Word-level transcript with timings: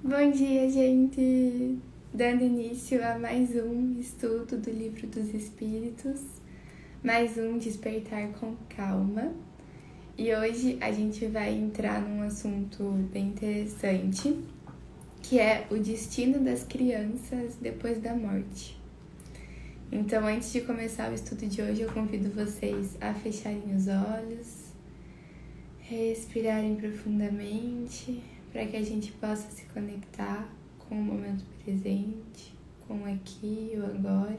Bom 0.00 0.30
dia, 0.30 0.70
gente! 0.70 1.76
Dando 2.14 2.44
início 2.44 3.04
a 3.04 3.18
mais 3.18 3.50
um 3.56 3.98
estudo 3.98 4.56
do 4.56 4.70
Livro 4.70 5.08
dos 5.08 5.34
Espíritos, 5.34 6.20
mais 7.02 7.36
um 7.36 7.58
Despertar 7.58 8.28
com 8.34 8.54
Calma. 8.68 9.32
E 10.16 10.32
hoje 10.32 10.78
a 10.80 10.92
gente 10.92 11.26
vai 11.26 11.52
entrar 11.52 12.00
num 12.00 12.22
assunto 12.22 12.84
bem 13.12 13.30
interessante, 13.30 14.38
que 15.20 15.40
é 15.40 15.66
o 15.68 15.76
destino 15.76 16.38
das 16.44 16.62
crianças 16.62 17.56
depois 17.60 18.00
da 18.00 18.14
morte. 18.14 18.80
Então, 19.90 20.24
antes 20.24 20.52
de 20.52 20.60
começar 20.60 21.10
o 21.10 21.14
estudo 21.14 21.44
de 21.44 21.60
hoje, 21.60 21.82
eu 21.82 21.92
convido 21.92 22.30
vocês 22.30 22.96
a 23.00 23.12
fecharem 23.14 23.74
os 23.74 23.88
olhos, 23.88 24.72
respirarem 25.80 26.76
profundamente 26.76 28.22
para 28.52 28.66
que 28.66 28.76
a 28.76 28.82
gente 28.82 29.12
possa 29.12 29.50
se 29.50 29.64
conectar 29.66 30.48
com 30.78 30.94
o 30.98 31.02
momento 31.02 31.44
presente, 31.62 32.54
com 32.86 33.02
o 33.02 33.04
aqui 33.04 33.72
e 33.74 33.78
o 33.78 33.84
agora. 33.84 34.38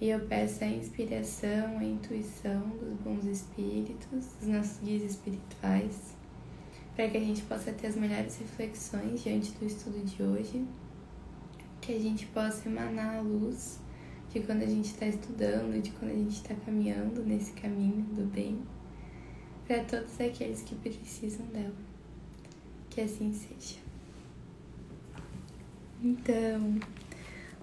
E 0.00 0.08
eu 0.08 0.20
peço 0.26 0.64
a 0.64 0.66
inspiração, 0.66 1.78
a 1.78 1.84
intuição 1.84 2.60
dos 2.78 2.94
bons 3.00 3.24
espíritos, 3.26 4.26
dos 4.40 4.48
nossos 4.48 4.78
guias 4.82 5.02
espirituais, 5.02 6.14
para 6.96 7.08
que 7.08 7.16
a 7.16 7.20
gente 7.20 7.42
possa 7.42 7.72
ter 7.72 7.88
as 7.88 7.96
melhores 7.96 8.38
reflexões 8.38 9.22
diante 9.22 9.52
do 9.52 9.66
estudo 9.66 10.02
de 10.04 10.22
hoje, 10.22 10.66
que 11.80 11.92
a 11.94 11.98
gente 11.98 12.26
possa 12.26 12.68
emanar 12.68 13.16
a 13.16 13.20
luz 13.20 13.78
de 14.32 14.40
quando 14.40 14.62
a 14.62 14.66
gente 14.66 14.86
está 14.86 15.06
estudando, 15.06 15.82
de 15.82 15.90
quando 15.92 16.12
a 16.12 16.14
gente 16.14 16.36
está 16.36 16.54
caminhando 16.54 17.22
nesse 17.24 17.52
caminho 17.52 18.02
do 18.14 18.24
bem, 18.30 18.58
para 19.66 19.84
todos 19.84 20.20
aqueles 20.20 20.62
que 20.62 20.74
precisam 20.76 21.44
dela. 21.46 21.89
Que 23.00 23.04
assim 23.04 23.32
seja. 23.32 23.80
Então, 26.04 26.78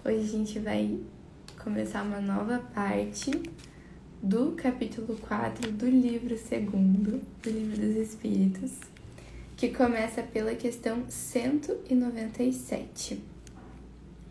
hoje 0.04 0.18
a 0.18 0.32
gente 0.32 0.58
vai 0.58 0.98
começar 1.62 2.02
uma 2.02 2.20
nova 2.20 2.58
parte 2.74 3.30
do 4.20 4.56
capítulo 4.56 5.16
4 5.16 5.70
do 5.70 5.88
livro 5.88 6.36
segundo, 6.36 7.22
do 7.40 7.50
livro 7.50 7.76
dos 7.76 7.94
Espíritos, 7.94 8.72
que 9.56 9.68
começa 9.68 10.24
pela 10.24 10.56
questão 10.56 11.08
197. 11.08 13.22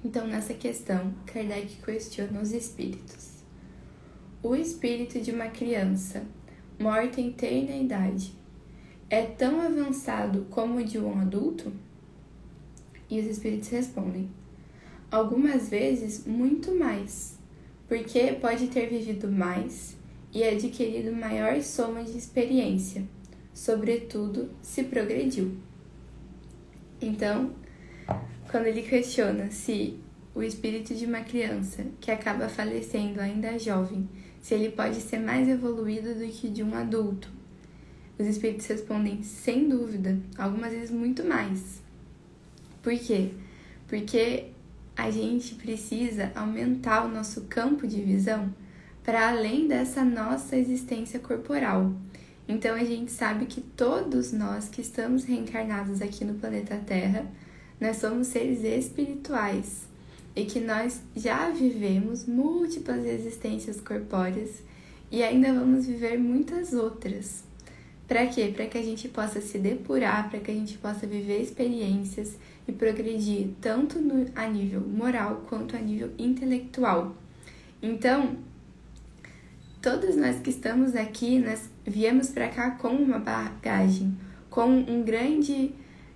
Então, 0.03 0.28
nessa 0.28 0.53
questão, 0.53 1.14
Kardec 1.26 1.78
questiona 1.86 2.42
os 2.42 2.52
espíritos. 2.52 3.46
O 4.44 4.53
espírito 4.53 5.22
de 5.22 5.31
uma 5.31 5.48
criança, 5.48 6.26
morta 6.78 7.22
em 7.22 7.31
terna 7.31 7.78
idade, 7.78 8.36
é 9.09 9.22
tão 9.22 9.61
avançado 9.61 10.45
como 10.50 10.80
o 10.80 10.83
de 10.83 11.00
um 11.00 11.19
adulto? 11.19 11.72
E 13.09 13.19
os 13.19 13.25
espíritos 13.25 13.69
respondem: 13.69 14.30
algumas 15.09 15.69
vezes 15.69 16.25
muito 16.25 16.75
mais, 16.75 17.38
porque 17.88 18.33
pode 18.33 18.67
ter 18.67 18.89
vivido 18.89 19.31
mais 19.31 19.95
e 20.33 20.44
adquirido 20.44 21.16
maior 21.16 21.61
soma 21.61 22.03
de 22.03 22.17
experiência, 22.17 23.03
sobretudo 23.53 24.50
se 24.61 24.83
progrediu. 24.83 25.55
Então, 27.02 27.52
quando 28.52 28.66
ele 28.66 28.81
questiona 28.81 29.50
se 29.52 29.97
o 30.35 30.44
espírito 30.44 30.94
de 30.94 31.05
uma 31.05 31.22
criança 31.22 31.85
que 32.02 32.11
acaba 32.11 32.50
falecendo 32.50 33.22
ainda 33.22 33.58
jovem, 33.58 34.08
se 34.41 34.53
ele 34.53 34.69
pode 34.69 34.97
ser 34.97 35.19
mais 35.19 35.47
evoluído 35.47 36.13
do 36.13 36.28
que 36.28 36.50
de 36.50 36.61
um 36.61 36.75
adulto, 36.75 37.37
os 38.20 38.26
espíritos 38.26 38.66
respondem 38.68 39.22
sem 39.23 39.70
dúvida, 39.70 40.18
algumas 40.38 40.72
vezes 40.72 40.92
muito 40.92 41.23
mais. 41.23 41.82
Por 42.82 42.98
quê? 42.98 43.32
Porque 43.88 44.48
a 44.96 45.12
gente 45.12 45.56
precisa 45.56 46.32
aumentar 46.36 47.06
o 47.06 47.09
nosso 47.09 47.42
campo 47.42 47.88
de 47.88 48.02
visão 48.02 48.54
para 49.04 49.30
além 49.30 49.68
dessa 49.68 50.03
nossa 50.03 50.58
existência 50.58 51.19
corporal. 51.19 51.94
Então 52.47 52.75
a 52.75 52.84
gente 52.84 53.12
sabe 53.12 53.46
que 53.46 53.62
todos 53.62 54.31
nós 54.34 54.68
que 54.68 54.81
estamos 54.81 55.24
reencarnados 55.24 56.02
aqui 56.02 56.25
no 56.25 56.36
planeta 56.36 56.81
Terra, 56.86 57.25
nós 57.80 57.97
somos 57.97 58.28
seres 58.28 58.64
espirituais 58.64 59.86
e 60.36 60.46
que 60.46 60.59
nós 60.59 61.02
já 61.16 61.50
vivemos 61.50 62.25
múltiplas 62.25 63.06
existências 63.06 63.80
corpóreas 63.80 64.62
e 65.12 65.24
ainda 65.24 65.53
vamos 65.53 65.86
viver 65.86 66.18
muitas 66.18 66.74
outras. 66.74 67.47
Para 68.07 68.25
quê? 68.28 68.53
Para 68.56 68.68
que 68.68 68.78
a 68.78 68.81
gente 68.81 69.09
possa 69.09 69.41
se 69.41 69.59
depurar, 69.59 70.29
para 70.29 70.40
que 70.40 70.50
a 70.50 70.53
gente 70.53 70.78
possa 70.78 71.06
viver 71.06 71.41
experiências 71.41 72.38
e 72.66 72.72
progredir 72.72 73.50
tanto 73.59 74.00
no, 74.00 74.25
a 74.34 74.47
nível 74.47 74.81
moral 74.81 75.45
quanto 75.50 75.75
a 75.75 75.79
nível 75.79 76.12
intelectual. 76.17 77.16
Então, 77.81 78.38
todos 79.81 80.16
nós 80.16 80.40
que 80.40 80.50
estamos 80.50 80.96
aqui, 80.96 81.38
nós 81.38 81.69
viemos 81.85 82.29
para 82.29 82.47
cá 82.47 82.72
com 82.72 82.90
uma 82.90 83.19
bagagem, 83.19 84.17
com 84.50 84.67
um 84.67 85.03
grande 85.03 85.73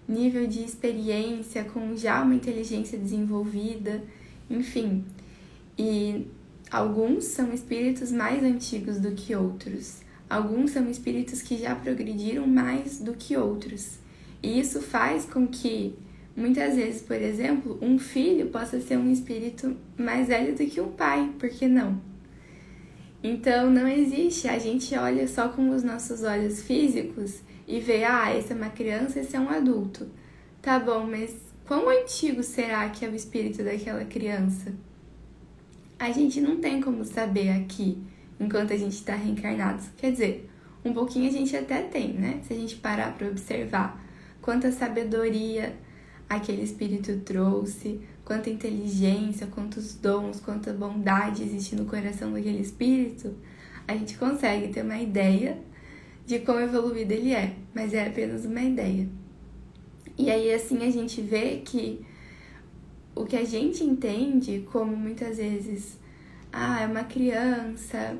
nível 0.07 0.47
de 0.47 0.63
experiência, 0.63 1.63
com 1.65 1.95
já 1.95 2.21
uma 2.21 2.35
inteligência 2.35 2.97
desenvolvida, 2.97 4.01
enfim. 4.49 5.03
E 5.77 6.27
alguns 6.69 7.25
são 7.25 7.53
espíritos 7.53 8.11
mais 8.11 8.43
antigos 8.43 8.97
do 8.97 9.11
que 9.11 9.35
outros. 9.35 10.01
Alguns 10.31 10.71
são 10.71 10.89
espíritos 10.89 11.41
que 11.41 11.57
já 11.57 11.75
progrediram 11.75 12.47
mais 12.47 12.99
do 13.01 13.11
que 13.11 13.35
outros. 13.35 13.99
E 14.41 14.61
isso 14.61 14.81
faz 14.81 15.25
com 15.25 15.45
que, 15.45 15.93
muitas 16.33 16.77
vezes, 16.77 17.01
por 17.01 17.17
exemplo, 17.17 17.77
um 17.81 17.99
filho 17.99 18.47
possa 18.47 18.79
ser 18.79 18.97
um 18.97 19.11
espírito 19.11 19.75
mais 19.97 20.29
velho 20.29 20.55
do 20.55 20.65
que 20.65 20.79
um 20.79 20.93
pai, 20.93 21.29
por 21.37 21.49
que 21.49 21.67
não? 21.67 22.01
Então 23.21 23.69
não 23.69 23.85
existe, 23.85 24.47
a 24.47 24.57
gente 24.57 24.95
olha 24.95 25.27
só 25.27 25.49
com 25.49 25.69
os 25.69 25.83
nossos 25.83 26.23
olhos 26.23 26.61
físicos 26.61 27.41
e 27.67 27.81
vê, 27.81 28.05
ah, 28.05 28.33
esse 28.33 28.53
é 28.53 28.55
uma 28.55 28.69
criança, 28.69 29.19
esse 29.19 29.35
é 29.35 29.39
um 29.39 29.49
adulto. 29.49 30.07
Tá 30.61 30.79
bom, 30.79 31.05
mas 31.05 31.35
quão 31.67 31.89
antigo 31.89 32.41
será 32.41 32.89
que 32.89 33.03
é 33.03 33.09
o 33.09 33.15
espírito 33.15 33.65
daquela 33.65 34.05
criança? 34.05 34.73
A 35.99 36.09
gente 36.09 36.39
não 36.39 36.55
tem 36.55 36.79
como 36.79 37.03
saber 37.03 37.49
aqui 37.49 38.01
enquanto 38.41 38.73
a 38.73 38.77
gente 38.77 38.93
está 38.93 39.15
reencarnado. 39.15 39.83
Quer 39.97 40.11
dizer, 40.11 40.49
um 40.83 40.93
pouquinho 40.93 41.29
a 41.29 41.31
gente 41.31 41.55
até 41.55 41.81
tem, 41.83 42.13
né? 42.13 42.41
Se 42.47 42.53
a 42.53 42.55
gente 42.55 42.75
parar 42.77 43.15
para 43.15 43.27
observar 43.27 44.03
quanta 44.41 44.71
sabedoria 44.71 45.77
aquele 46.27 46.63
espírito 46.63 47.19
trouxe, 47.19 48.01
quanta 48.25 48.49
inteligência, 48.49 49.47
quantos 49.47 49.95
dons, 49.95 50.39
quanta 50.39 50.73
bondade 50.73 51.43
existe 51.43 51.75
no 51.75 51.85
coração 51.85 52.31
daquele 52.33 52.61
espírito, 52.61 53.35
a 53.87 53.93
gente 53.93 54.17
consegue 54.17 54.69
ter 54.69 54.83
uma 54.83 54.97
ideia 54.97 55.57
de 56.25 56.39
quão 56.39 56.59
evoluído 56.59 57.13
ele 57.13 57.33
é, 57.33 57.53
mas 57.75 57.93
é 57.93 58.07
apenas 58.07 58.45
uma 58.45 58.61
ideia. 58.61 59.07
E 60.17 60.31
aí 60.31 60.53
assim 60.53 60.77
a 60.87 60.89
gente 60.89 61.21
vê 61.21 61.57
que 61.57 62.05
o 63.13 63.25
que 63.25 63.35
a 63.35 63.43
gente 63.43 63.83
entende 63.83 64.65
como 64.71 64.95
muitas 64.95 65.37
vezes, 65.37 65.99
ah, 66.51 66.81
é 66.81 66.87
uma 66.87 67.03
criança, 67.03 68.17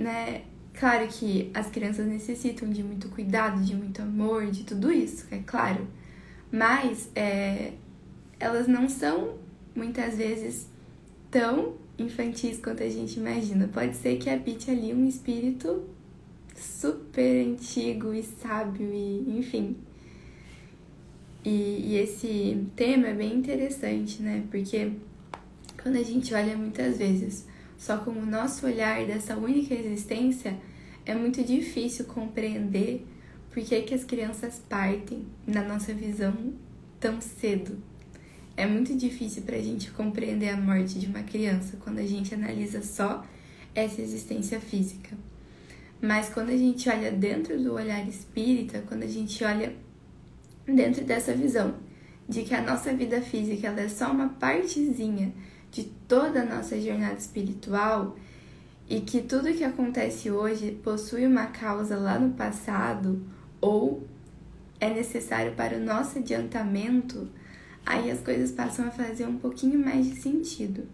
né? 0.00 0.42
Claro 0.72 1.06
que 1.08 1.50
as 1.52 1.68
crianças 1.68 2.06
necessitam 2.06 2.70
de 2.70 2.82
muito 2.82 3.08
cuidado, 3.10 3.62
de 3.62 3.74
muito 3.74 4.00
amor, 4.00 4.46
de 4.46 4.64
tudo 4.64 4.90
isso, 4.90 5.26
é 5.30 5.38
claro. 5.38 5.86
Mas 6.50 7.10
é, 7.14 7.72
elas 8.38 8.66
não 8.66 8.88
são 8.88 9.34
muitas 9.74 10.16
vezes 10.16 10.66
tão 11.30 11.74
infantis 11.98 12.58
quanto 12.58 12.82
a 12.82 12.88
gente 12.88 13.20
imagina. 13.20 13.68
Pode 13.68 13.94
ser 13.96 14.16
que 14.16 14.30
habite 14.30 14.70
ali 14.70 14.94
um 14.94 15.06
espírito 15.06 15.84
super 16.56 17.46
antigo 17.46 18.14
e 18.14 18.22
sábio 18.22 18.90
e 18.92 19.38
enfim. 19.38 19.76
E, 21.44 21.50
e 21.88 21.96
esse 21.96 22.66
tema 22.74 23.08
é 23.08 23.14
bem 23.14 23.34
interessante, 23.34 24.22
né? 24.22 24.44
Porque 24.50 24.92
quando 25.82 25.96
a 25.96 26.02
gente 26.02 26.32
olha 26.34 26.56
muitas 26.56 26.98
vezes 26.98 27.46
só 27.80 27.96
com 27.96 28.10
o 28.10 28.26
nosso 28.26 28.66
olhar 28.66 29.06
dessa 29.06 29.38
única 29.38 29.72
existência, 29.72 30.54
é 31.06 31.14
muito 31.14 31.42
difícil 31.42 32.04
compreender 32.04 33.06
por 33.50 33.64
que, 33.64 33.80
que 33.80 33.94
as 33.94 34.04
crianças 34.04 34.60
partem, 34.68 35.24
na 35.46 35.62
nossa 35.64 35.94
visão, 35.94 36.52
tão 37.00 37.22
cedo. 37.22 37.78
É 38.54 38.66
muito 38.66 38.94
difícil 38.94 39.44
para 39.44 39.56
a 39.56 39.62
gente 39.62 39.90
compreender 39.92 40.50
a 40.50 40.58
morte 40.58 40.98
de 40.98 41.06
uma 41.06 41.22
criança 41.22 41.78
quando 41.82 42.00
a 42.00 42.06
gente 42.06 42.34
analisa 42.34 42.82
só 42.82 43.24
essa 43.74 44.02
existência 44.02 44.60
física. 44.60 45.16
Mas 46.02 46.28
quando 46.28 46.50
a 46.50 46.56
gente 46.58 46.86
olha 46.86 47.10
dentro 47.10 47.58
do 47.62 47.72
olhar 47.72 48.06
espírita, 48.06 48.84
quando 48.86 49.04
a 49.04 49.08
gente 49.08 49.42
olha 49.42 49.74
dentro 50.66 51.02
dessa 51.02 51.32
visão 51.32 51.76
de 52.28 52.42
que 52.42 52.54
a 52.54 52.60
nossa 52.60 52.92
vida 52.92 53.22
física 53.22 53.68
ela 53.68 53.80
é 53.80 53.88
só 53.88 54.12
uma 54.12 54.28
partezinha 54.28 55.32
de 55.70 55.84
toda 56.08 56.42
a 56.42 56.44
nossa 56.44 56.80
jornada 56.80 57.14
espiritual 57.14 58.16
e 58.88 59.00
que 59.00 59.22
tudo 59.22 59.54
que 59.54 59.62
acontece 59.62 60.30
hoje 60.30 60.72
possui 60.82 61.26
uma 61.26 61.46
causa 61.46 61.96
lá 61.96 62.18
no 62.18 62.34
passado 62.34 63.22
ou 63.60 64.02
é 64.80 64.92
necessário 64.92 65.52
para 65.52 65.76
o 65.76 65.80
nosso 65.80 66.18
adiantamento, 66.18 67.28
aí 67.84 68.10
as 68.10 68.20
coisas 68.20 68.50
passam 68.50 68.86
a 68.88 68.90
fazer 68.90 69.26
um 69.26 69.36
pouquinho 69.36 69.78
mais 69.78 70.06
de 70.06 70.16
sentido. 70.16 70.84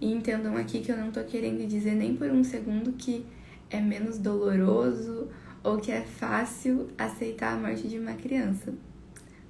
E 0.00 0.12
entendam 0.12 0.56
aqui 0.56 0.80
que 0.80 0.92
eu 0.92 0.96
não 0.96 1.10
tô 1.10 1.22
querendo 1.24 1.66
dizer 1.66 1.94
nem 1.94 2.14
por 2.14 2.28
um 2.30 2.44
segundo 2.44 2.92
que 2.92 3.24
é 3.70 3.80
menos 3.80 4.18
doloroso 4.18 5.28
ou 5.64 5.78
que 5.78 5.90
é 5.90 6.02
fácil 6.02 6.88
aceitar 6.98 7.54
a 7.54 7.56
morte 7.56 7.88
de 7.88 7.98
uma 7.98 8.12
criança. 8.14 8.72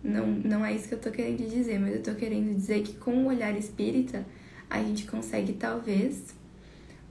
Não, 0.02 0.26
não 0.26 0.64
é 0.64 0.72
isso 0.72 0.88
que 0.88 0.94
eu 0.94 1.00
tô 1.00 1.10
querendo 1.10 1.48
dizer, 1.48 1.78
mas 1.78 1.94
eu 1.94 2.02
tô 2.02 2.14
querendo 2.14 2.54
dizer 2.54 2.82
que 2.82 2.94
com 2.94 3.24
o 3.24 3.26
olhar 3.26 3.56
espírita 3.56 4.24
a 4.72 4.82
gente 4.82 5.04
consegue 5.04 5.52
talvez 5.52 6.34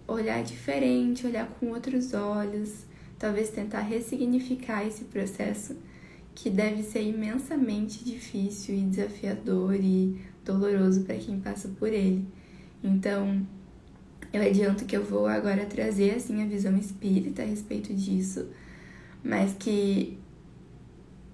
olhar 0.07 0.43
diferente, 0.43 1.27
olhar 1.27 1.47
com 1.47 1.67
outros 1.67 2.13
olhos, 2.13 2.85
talvez 3.19 3.51
tentar 3.51 3.81
ressignificar 3.81 4.85
esse 4.85 5.03
processo 5.05 5.77
que 6.33 6.49
deve 6.49 6.81
ser 6.81 7.03
imensamente 7.03 8.03
difícil 8.03 8.73
e 8.73 8.81
desafiador 8.81 9.75
e 9.75 10.19
doloroso 10.43 11.03
para 11.03 11.15
quem 11.17 11.39
passa 11.39 11.67
por 11.67 11.89
ele. 11.89 12.25
Então, 12.83 13.45
eu 14.33 14.41
adianto 14.41 14.85
que 14.85 14.97
eu 14.97 15.03
vou 15.03 15.27
agora 15.27 15.65
trazer 15.65 16.15
assim 16.15 16.41
a 16.41 16.47
visão 16.47 16.75
espírita 16.77 17.43
a 17.43 17.45
respeito 17.45 17.93
disso, 17.93 18.47
mas 19.23 19.53
que 19.53 20.17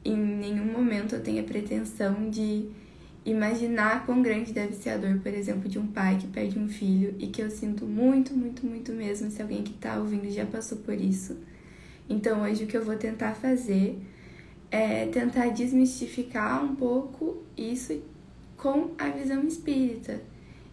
em 0.03 0.18
nenhum 0.18 0.65
momento 0.65 1.15
eu 1.15 1.23
tenho 1.23 1.41
a 1.41 1.45
pretensão 1.45 2.30
de 2.30 2.69
imaginar 3.29 4.06
quão 4.06 4.21
grande 4.21 4.53
deve 4.53 4.74
ser 4.74 4.91
a 4.91 4.97
dor, 4.97 5.19
por 5.19 5.33
exemplo, 5.33 5.68
de 5.68 5.77
um 5.77 5.88
pai 5.88 6.18
que 6.18 6.27
perde 6.27 6.57
um 6.57 6.69
filho 6.69 7.13
e 7.19 7.27
que 7.27 7.41
eu 7.41 7.50
sinto 7.50 7.85
muito, 7.85 8.33
muito, 8.33 8.65
muito 8.65 8.94
mesmo 8.94 9.29
se 9.29 9.41
alguém 9.41 9.63
que 9.63 9.71
está 9.74 10.00
ouvindo 10.00 10.31
já 10.31 10.45
passou 10.45 10.77
por 10.77 10.94
isso. 10.94 11.38
Então, 12.09 12.44
hoje 12.44 12.63
o 12.63 12.68
que 12.68 12.77
eu 12.77 12.85
vou 12.85 12.95
tentar 12.95 13.33
fazer 13.33 14.01
é 14.71 15.07
tentar 15.07 15.50
desmistificar 15.50 16.63
um 16.63 16.75
pouco 16.75 17.44
isso 17.57 18.01
com 18.56 18.91
a 18.97 19.09
visão 19.09 19.45
espírita. 19.45 20.21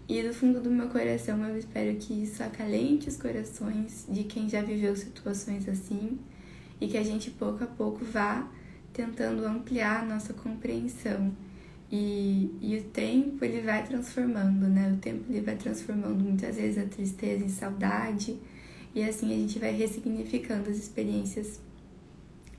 E 0.08 0.22
do 0.22 0.32
fundo 0.32 0.60
do 0.60 0.70
meu 0.70 0.88
coração 0.88 1.42
eu 1.48 1.58
espero 1.58 1.96
que 1.96 2.22
isso 2.22 2.40
acalente 2.42 3.08
os 3.08 3.16
corações 3.16 4.06
de 4.08 4.22
quem 4.24 4.48
já 4.48 4.62
viveu 4.62 4.94
situações 4.94 5.68
assim 5.68 6.18
e 6.80 6.86
que 6.86 6.96
a 6.96 7.02
gente 7.02 7.30
pouco 7.32 7.64
a 7.64 7.66
pouco 7.66 8.04
vá 8.04 8.46
tentando 8.92 9.44
ampliar 9.44 10.02
a 10.02 10.04
nossa 10.04 10.32
compreensão. 10.32 11.32
E, 11.90 12.50
e 12.60 12.78
o 12.78 12.84
tempo 12.90 13.44
ele 13.44 13.60
vai 13.60 13.86
transformando, 13.86 14.66
né? 14.66 14.92
O 14.92 14.96
tempo 14.96 15.24
ele 15.30 15.40
vai 15.40 15.56
transformando 15.56 16.22
muitas 16.22 16.56
vezes 16.56 16.78
a 16.78 16.86
tristeza 16.86 17.44
em 17.44 17.48
saudade 17.48 18.38
e 18.94 19.02
assim 19.02 19.32
a 19.32 19.36
gente 19.36 19.58
vai 19.58 19.72
ressignificando 19.72 20.70
as 20.70 20.76
experiências 20.76 21.60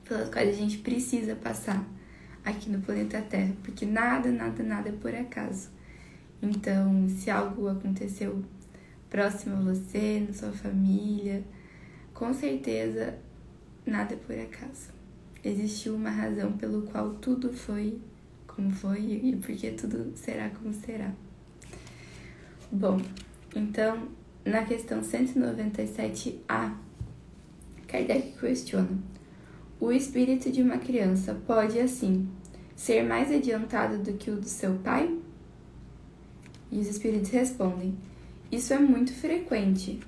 pelas 0.04 0.28
quais 0.28 0.48
a 0.48 0.52
gente 0.52 0.78
precisa 0.78 1.34
passar 1.34 1.84
aqui 2.44 2.70
no 2.70 2.80
planeta 2.80 3.20
Terra, 3.22 3.52
porque 3.64 3.84
nada, 3.84 4.30
nada, 4.30 4.62
nada 4.62 4.88
é 4.88 4.92
por 4.92 5.14
acaso. 5.14 5.68
Então, 6.40 7.08
se 7.08 7.30
algo 7.30 7.68
aconteceu 7.68 8.44
próximo 9.10 9.56
a 9.56 9.60
você, 9.60 10.24
na 10.26 10.34
sua 10.34 10.52
família, 10.52 11.42
com 12.14 12.32
certeza 12.32 13.18
nada 13.84 14.14
é 14.14 14.16
por 14.16 14.38
acaso. 14.38 14.90
Existiu 15.42 15.94
uma 15.94 16.10
razão 16.10 16.52
pelo 16.52 16.82
qual 16.82 17.14
tudo 17.14 17.52
foi 17.52 17.98
como 18.56 18.70
foi 18.70 19.20
e 19.22 19.36
porque 19.36 19.70
tudo 19.72 20.12
será 20.16 20.48
como 20.48 20.72
será. 20.72 21.12
Bom, 22.72 22.98
então, 23.54 24.08
na 24.44 24.64
questão 24.64 25.02
197A, 25.02 26.74
Kardec 27.86 28.32
questiona: 28.40 28.98
o 29.78 29.92
espírito 29.92 30.50
de 30.50 30.62
uma 30.62 30.78
criança 30.78 31.36
pode, 31.46 31.78
assim, 31.78 32.26
ser 32.74 33.04
mais 33.04 33.30
adiantado 33.30 33.98
do 33.98 34.14
que 34.14 34.30
o 34.30 34.36
do 34.36 34.48
seu 34.48 34.74
pai? 34.78 35.16
E 36.72 36.78
os 36.78 36.88
espíritos 36.88 37.30
respondem: 37.30 37.94
Isso 38.50 38.72
é 38.72 38.78
muito 38.78 39.12
frequente. 39.12 40.00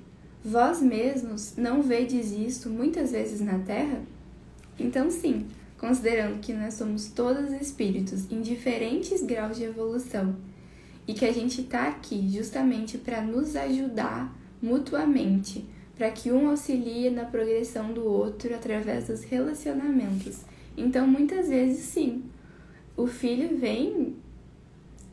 Vós 0.43 0.81
mesmos 0.81 1.55
não 1.57 1.83
vedes 1.83 2.33
isso 2.33 2.71
muitas 2.71 3.13
vezes 3.13 3.41
na 3.41 3.59
Terra? 3.59 4.01
Então, 4.79 5.11
sim, 5.11 5.47
considerando 5.79 6.41
que 6.41 6.53
nós 6.53 6.75
somos 6.75 7.09
todos 7.09 7.53
espíritos 7.53 8.31
em 8.31 8.43
diferentes 8.43 9.23
graus 9.23 9.57
de 9.57 9.65
evolução 9.65 10.37
e 11.07 11.15
que 11.15 11.25
a 11.25 11.33
gente 11.33 11.63
está 11.63 11.89
aqui 11.89 12.29
justamente 12.31 12.99
para 12.99 13.23
nos 13.23 13.57
ajudar 13.57 14.37
mutuamente 14.61 15.65
para 15.99 16.11
que 16.13 16.31
um 16.31 16.49
auxilie 16.49 17.11
na 17.11 17.25
progressão 17.25 17.93
do 17.93 18.05
outro 18.05 18.55
através 18.55 19.09
dos 19.09 19.25
relacionamentos. 19.25 20.43
Então, 20.77 21.09
muitas 21.09 21.49
vezes, 21.49 21.87
sim, 21.87 22.23
o 22.97 23.09
filho 23.09 23.59
vem 23.59 24.15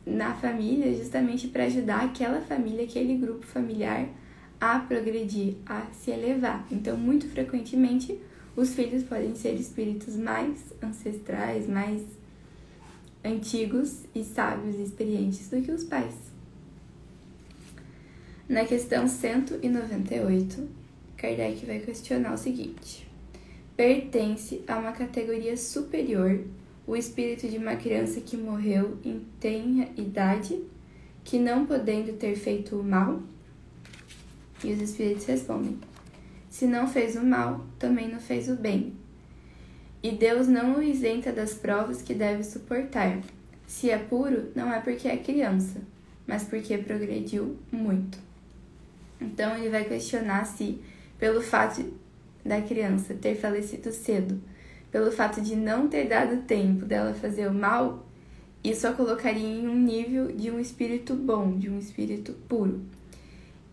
na 0.06 0.32
família 0.34 0.94
justamente 0.94 1.48
para 1.48 1.64
ajudar 1.64 2.04
aquela 2.04 2.40
família, 2.40 2.84
aquele 2.84 3.16
grupo 3.16 3.44
familiar 3.44 4.08
a 4.60 4.78
progredir, 4.78 5.56
a 5.66 5.86
se 5.92 6.12
elevar. 6.12 6.64
Então, 6.70 6.96
muito 6.96 7.28
frequentemente, 7.28 8.16
os 8.56 8.74
filhos 8.74 9.02
podem 9.02 9.34
ser 9.36 9.52
espíritos 9.52 10.16
mais 10.16 10.58
ancestrais, 10.82 11.68
mais 11.68 12.02
antigos 13.22 14.04
e 14.14 14.24
sábios 14.24 14.76
e 14.76 14.82
experientes 14.82 15.48
do 15.48 15.60
que 15.60 15.70
os 15.70 15.84
pais. 15.84 16.14
Na 18.48 18.64
questão 18.64 19.06
198, 19.06 20.68
Kardec 21.16 21.66
vai 21.66 21.80
questionar 21.80 22.32
o 22.32 22.38
seguinte: 22.38 23.06
pertence 23.76 24.62
a 24.66 24.78
uma 24.78 24.92
categoria 24.92 25.56
superior 25.56 26.44
o 26.86 26.96
espírito 26.96 27.48
de 27.48 27.58
uma 27.58 27.74
criança 27.74 28.20
que 28.20 28.36
morreu 28.36 28.96
em 29.04 29.26
tenra 29.40 29.88
idade, 29.96 30.62
que 31.24 31.38
não 31.38 31.66
podendo 31.66 32.12
ter 32.12 32.36
feito 32.36 32.78
o 32.78 32.84
mal? 32.84 33.20
E 34.62 34.72
os 34.72 34.80
espíritos 34.80 35.26
respondem: 35.26 35.78
se 36.56 36.66
não 36.66 36.88
fez 36.88 37.16
o 37.16 37.22
mal, 37.22 37.66
também 37.78 38.08
não 38.08 38.18
fez 38.18 38.48
o 38.48 38.56
bem. 38.56 38.94
E 40.02 40.10
Deus 40.12 40.48
não 40.48 40.78
o 40.78 40.82
isenta 40.82 41.30
das 41.30 41.52
provas 41.52 42.00
que 42.00 42.14
deve 42.14 42.42
suportar. 42.44 43.20
Se 43.66 43.90
é 43.90 43.98
puro, 43.98 44.52
não 44.54 44.72
é 44.72 44.80
porque 44.80 45.06
é 45.06 45.18
criança, 45.18 45.82
mas 46.26 46.44
porque 46.44 46.78
progrediu 46.78 47.58
muito. 47.70 48.18
Então 49.20 49.54
ele 49.54 49.68
vai 49.68 49.84
questionar 49.84 50.46
se, 50.46 50.80
pelo 51.18 51.42
fato 51.42 51.84
da 52.42 52.62
criança 52.62 53.12
ter 53.12 53.34
falecido 53.34 53.92
cedo, 53.92 54.40
pelo 54.90 55.12
fato 55.12 55.42
de 55.42 55.54
não 55.54 55.88
ter 55.88 56.08
dado 56.08 56.44
tempo 56.44 56.86
dela 56.86 57.12
fazer 57.12 57.48
o 57.48 57.54
mal, 57.54 58.06
isso 58.64 58.88
a 58.88 58.92
colocaria 58.92 59.46
em 59.46 59.68
um 59.68 59.78
nível 59.78 60.28
de 60.28 60.50
um 60.50 60.58
espírito 60.58 61.14
bom, 61.14 61.58
de 61.58 61.68
um 61.68 61.78
espírito 61.78 62.32
puro. 62.48 62.80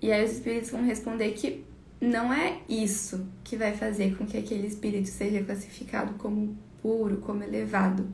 E 0.02 0.12
aí 0.12 0.26
os 0.26 0.34
espíritos 0.34 0.70
vão 0.70 0.84
responder 0.84 1.32
que 1.32 1.64
não 2.04 2.34
é 2.34 2.60
isso 2.68 3.26
que 3.44 3.56
vai 3.56 3.76
fazer 3.78 4.18
com 4.18 4.26
que 4.26 4.38
aquele 4.38 4.68
espírito 4.68 5.08
seja 5.08 5.42
classificado 5.42 6.16
como 6.16 6.58
puro, 6.82 7.18
como 7.18 7.44
elevado. 7.44 8.06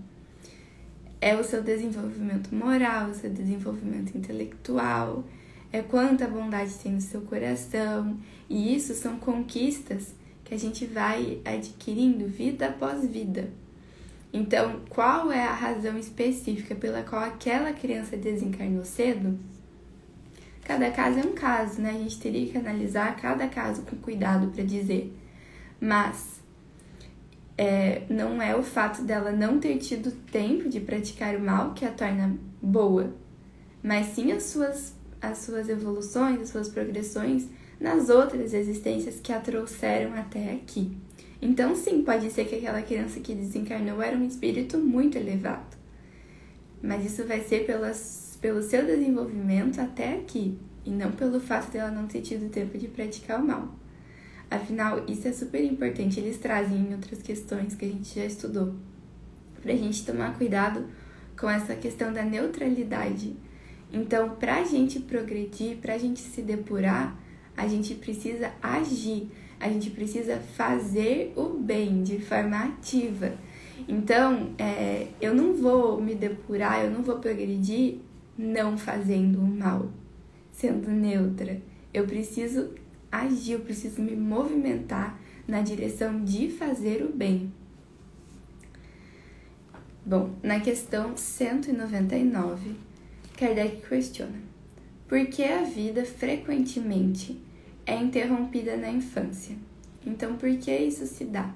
É 1.19 1.35
o 1.35 1.43
seu 1.43 1.63
desenvolvimento 1.63 2.53
moral, 2.53 3.09
o 3.09 3.15
seu 3.15 3.31
desenvolvimento 3.31 4.15
intelectual, 4.15 5.23
é 5.71 5.81
quanta 5.81 6.27
bondade 6.27 6.75
tem 6.75 6.93
no 6.93 7.01
seu 7.01 7.21
coração, 7.21 8.17
e 8.47 8.75
isso 8.75 8.93
são 8.93 9.17
conquistas 9.17 10.13
que 10.45 10.53
a 10.53 10.57
gente 10.57 10.85
vai 10.85 11.41
adquirindo 11.43 12.27
vida 12.27 12.67
após 12.67 13.05
vida. 13.05 13.49
Então, 14.31 14.81
qual 14.87 15.31
é 15.31 15.43
a 15.43 15.53
razão 15.53 15.97
específica 15.97 16.75
pela 16.75 17.01
qual 17.01 17.23
aquela 17.23 17.73
criança 17.73 18.15
desencarnou 18.15 18.85
cedo? 18.85 19.37
Cada 20.69 20.91
caso 20.91 21.17
é 21.17 21.23
um 21.23 21.33
caso, 21.33 21.81
né? 21.81 21.89
A 21.89 21.93
gente 21.93 22.19
teria 22.19 22.45
que 22.45 22.55
analisar 22.55 23.15
cada 23.19 23.47
caso 23.47 23.81
com 23.81 23.95
cuidado 23.95 24.51
para 24.51 24.63
dizer. 24.63 25.11
Mas 25.81 26.41
é, 27.57 28.03
não 28.07 28.39
é 28.39 28.55
o 28.55 28.61
fato 28.61 29.01
dela 29.01 29.31
não 29.31 29.59
ter 29.59 29.79
tido 29.79 30.11
tempo 30.11 30.69
de 30.69 30.79
praticar 30.79 31.35
o 31.35 31.39
mal 31.39 31.73
que 31.73 31.83
a 31.83 31.91
torna 31.91 32.37
boa, 32.61 33.11
mas 33.81 34.13
sim 34.13 34.31
as 34.31 34.43
suas 34.43 34.93
as 35.19 35.39
suas 35.39 35.69
evoluções, 35.69 36.39
as 36.39 36.49
suas 36.49 36.69
progressões 36.69 37.47
nas 37.79 38.07
outras 38.09 38.53
existências 38.53 39.19
que 39.19 39.33
a 39.33 39.39
trouxeram 39.39 40.13
até 40.13 40.51
aqui. 40.53 40.95
Então, 41.41 41.75
sim, 41.75 42.03
pode 42.03 42.29
ser 42.29 42.45
que 42.45 42.53
aquela 42.53 42.83
criança 42.83 43.19
que 43.19 43.33
desencarnou 43.33 44.03
era 44.03 44.15
um 44.15 44.23
espírito 44.23 44.77
muito 44.77 45.17
elevado, 45.17 45.75
mas 46.79 47.03
isso 47.03 47.25
vai 47.25 47.41
ser 47.41 47.65
pelas, 47.65 48.28
pelo 48.41 48.61
seu 48.61 48.85
desenvolvimento 48.85 49.79
até 49.79 50.15
aqui 50.15 50.57
e 50.85 50.89
não 50.89 51.11
pelo 51.11 51.39
fato 51.39 51.71
dela 51.71 51.91
não 51.91 52.07
ter 52.07 52.21
tido 52.21 52.49
tempo 52.49 52.77
de 52.77 52.87
praticar 52.87 53.41
o 53.41 53.45
mal. 53.45 53.75
Afinal, 54.49 55.03
isso 55.07 55.27
é 55.27 55.31
super 55.31 55.63
importante, 55.63 56.19
eles 56.19 56.37
trazem 56.37 56.77
em 56.77 56.93
outras 56.93 57.21
questões 57.21 57.75
que 57.75 57.85
a 57.85 57.89
gente 57.89 58.15
já 58.15 58.25
estudou, 58.25 58.73
para 59.61 59.73
a 59.73 59.75
gente 59.75 60.05
tomar 60.05 60.37
cuidado 60.37 60.85
com 61.39 61.49
essa 61.49 61.75
questão 61.75 62.11
da 62.11 62.23
neutralidade 62.23 63.35
então, 63.91 64.35
para 64.35 64.57
a 64.57 64.63
gente 64.63 64.99
progredir, 64.99 65.77
para 65.77 65.95
a 65.95 65.97
gente 65.97 66.19
se 66.19 66.41
depurar, 66.41 67.15
a 67.57 67.67
gente 67.67 67.95
precisa 67.95 68.51
agir, 68.61 69.29
a 69.59 69.67
gente 69.67 69.89
precisa 69.89 70.37
fazer 70.37 71.33
o 71.35 71.49
bem 71.49 72.03
de 72.03 72.19
forma 72.19 72.57
ativa. 72.57 73.33
Então, 73.87 74.51
é, 74.57 75.07
eu 75.19 75.33
não 75.33 75.55
vou 75.55 75.99
me 75.99 76.13
depurar, 76.13 76.85
eu 76.85 76.91
não 76.91 77.01
vou 77.01 77.17
progredir 77.17 77.97
não 78.39 78.77
fazendo 78.77 79.41
o 79.41 79.45
mal, 79.45 79.91
sendo 80.49 80.89
neutra. 80.89 81.61
Eu 81.93 82.07
preciso 82.07 82.73
agir, 83.11 83.53
eu 83.53 83.59
preciso 83.59 84.01
me 84.01 84.15
movimentar 84.15 85.19
na 85.45 85.61
direção 85.61 86.23
de 86.23 86.49
fazer 86.49 87.03
o 87.03 87.11
bem. 87.11 87.51
Bom, 90.05 90.31
na 90.41 90.61
questão 90.61 91.17
199, 91.17 92.75
Kardec 93.37 93.85
questiona: 93.87 94.39
por 95.05 95.25
que 95.25 95.43
a 95.43 95.63
vida 95.63 96.05
frequentemente 96.05 97.37
é 97.85 97.95
interrompida 97.97 98.77
na 98.77 98.89
infância? 98.89 99.57
Então, 100.05 100.37
por 100.37 100.49
que 100.57 100.73
isso 100.73 101.05
se 101.05 101.25
dá? 101.25 101.53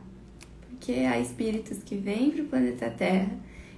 Porque 0.67 0.91
há 0.91 1.17
espíritos 1.17 1.81
que 1.81 1.95
vêm 1.95 2.29
para 2.29 2.43
o 2.43 2.47
planeta 2.47 2.89
Terra, 2.89 3.31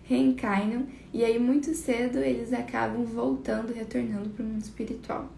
reencarnam 0.06 0.88
e 1.14 1.24
aí 1.24 1.38
muito 1.38 1.74
cedo 1.74 2.20
eles 2.20 2.54
acabam 2.54 3.04
voltando, 3.04 3.74
retornando 3.74 4.30
para 4.30 4.44
o 4.44 4.48
mundo 4.48 4.62
espiritual. 4.62 5.30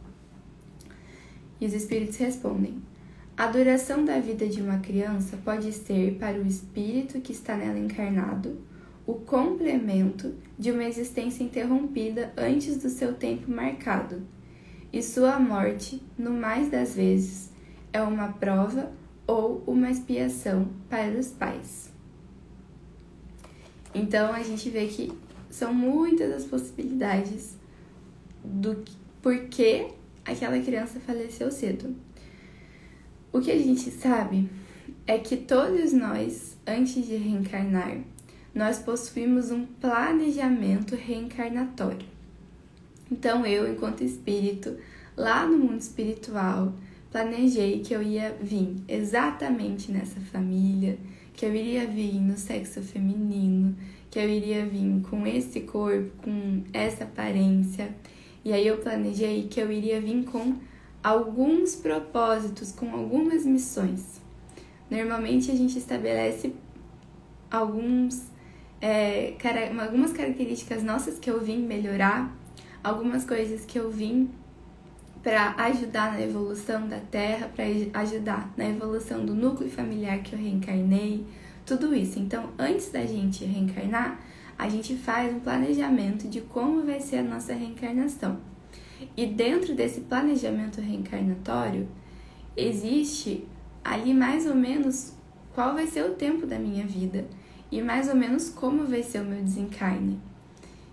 E 1.60 1.66
os 1.66 1.74
espíritos 1.74 2.18
respondem: 2.18 2.82
a 3.36 3.48
duração 3.48 4.06
da 4.06 4.20
vida 4.20 4.48
de 4.48 4.62
uma 4.62 4.80
criança 4.80 5.38
pode 5.44 5.72
ser 5.72 6.16
para 6.20 6.38
o 6.38 6.46
espírito 6.46 7.20
que 7.22 7.32
está 7.32 7.56
nela 7.56 7.80
encarnado 7.80 8.58
o 9.08 9.14
complemento 9.14 10.36
de 10.60 10.70
uma 10.70 10.84
existência 10.84 11.42
interrompida 11.42 12.34
antes 12.36 12.78
do 12.78 12.90
seu 12.90 13.14
tempo 13.14 13.50
marcado, 13.50 14.22
e 14.92 15.02
sua 15.02 15.40
morte, 15.40 16.04
no 16.18 16.32
mais 16.32 16.70
das 16.70 16.96
vezes, 16.96 17.50
é 17.94 18.02
uma 18.02 18.34
prova 18.34 18.92
ou 19.26 19.64
uma 19.66 19.90
expiação 19.90 20.68
para 20.90 21.18
os 21.18 21.28
pais. 21.28 21.87
Então 23.94 24.34
a 24.34 24.44
gente 24.44 24.70
vê 24.70 24.88
que 24.88 25.12
são 25.50 25.74
muitas 25.74 26.32
as 26.32 26.46
possibilidades 26.46 27.58
do 28.44 28.84
porquê 29.22 29.88
aquela 30.24 30.60
criança 30.60 31.00
faleceu 31.00 31.52
cedo. 31.52 31.96
O 33.32 33.40
que 33.40 33.52
a 33.52 33.58
gente 33.58 33.90
sabe 33.92 34.50
é 35.06 35.18
que 35.18 35.38
todos 35.38 35.94
nós, 35.94 36.58
antes 36.66 37.06
de 37.06 37.16
reencarnar, 37.16 38.00
nós 38.54 38.80
possuímos 38.80 39.52
um 39.52 39.66
planejamento 39.66 40.96
reencarnatório. 40.96 42.08
Então 43.12 43.46
eu, 43.46 43.72
enquanto 43.72 44.04
espírito, 44.04 44.78
lá 45.16 45.46
no 45.46 45.58
mundo 45.58 45.80
espiritual, 45.80 46.74
planejei 47.12 47.80
que 47.80 47.94
eu 47.94 48.02
ia 48.02 48.36
vir 48.42 48.76
exatamente 48.88 49.92
nessa 49.92 50.20
família, 50.20 50.98
que 51.38 51.46
eu 51.46 51.56
iria 51.56 51.86
vir 51.86 52.20
no 52.20 52.36
sexo 52.36 52.82
feminino, 52.82 53.78
que 54.10 54.18
eu 54.18 54.28
iria 54.28 54.66
vir 54.66 55.02
com 55.08 55.26
esse 55.28 55.62
corpo, 55.62 56.12
com 56.24 56.64
essa 56.74 57.04
aparência. 57.04 57.96
E 58.44 58.52
aí 58.52 58.66
eu 58.66 58.80
planejei 58.80 59.48
que 59.48 59.62
eu 59.62 59.72
iria 59.72 60.02
vir 60.02 60.26
com 60.26 60.56
alguns 61.04 61.76
propósitos, 61.76 62.72
com 62.72 62.92
algumas 62.92 63.46
missões. 63.46 64.20
Normalmente 64.90 65.52
a 65.52 65.56
gente 65.56 65.78
estabelece 65.78 66.54
alguns, 67.52 68.24
é, 68.82 69.36
algumas 69.80 70.12
características 70.12 70.82
nossas 70.82 71.20
que 71.20 71.30
eu 71.30 71.40
vim 71.40 71.60
melhorar, 71.60 72.36
algumas 72.84 73.24
coisas 73.24 73.64
que 73.64 73.78
eu 73.78 73.92
vim 73.92 74.28
para 75.24 75.56
ajudar 75.66 76.14
na 76.14 76.22
evolução 76.22 76.88
da 76.88 77.00
Terra, 77.00 77.50
para 77.54 77.66
ajudar 78.02 78.54
na 78.56 78.70
evolução 78.70 79.26
do 79.26 79.34
núcleo 79.34 79.70
familiar 79.70 80.20
que 80.20 80.34
eu 80.34 80.40
reencarnei, 80.40 81.26
tudo 81.66 81.94
isso. 81.94 82.20
Então, 82.20 82.50
antes 82.58 82.90
da 82.92 83.06
gente 83.06 83.44
reencarnar, 83.44 84.20
a 84.58 84.70
gente 84.70 84.96
faz 84.96 85.34
um 85.34 85.40
planejamento 85.40 86.28
de 86.28 86.42
como 86.42 86.84
vai 86.84 87.00
ser 87.00 87.18
a 87.18 87.24
nossa 87.24 87.54
reencarnação. 87.54 88.40
E 89.16 89.26
dentro 89.26 89.76
desse 89.76 90.02
planejamento 90.02 90.82
reencarnatório, 90.82 91.88
existe 92.56 93.48
ali 93.84 94.14
mais 94.14 94.48
ou 94.48 94.56
menos 94.56 95.14
qual 95.54 95.74
vai 95.74 95.88
ser 95.88 96.04
o 96.04 96.16
tempo 96.16 96.48
da 96.48 96.58
minha 96.58 96.86
vida 96.86 97.26
e 97.72 97.82
mais 97.82 98.10
ou 98.10 98.16
menos 98.16 98.50
como 98.50 98.86
vai 98.86 99.04
ser 99.04 99.22
o 99.22 99.26
meu 99.26 99.42
desencarne. 99.44 100.20